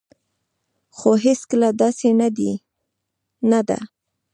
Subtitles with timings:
[0.97, 2.09] خو هيڅکله داسي
[3.49, 3.79] نه ده